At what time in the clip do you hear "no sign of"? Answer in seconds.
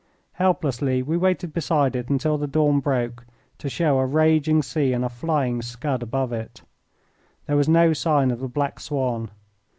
7.69-8.39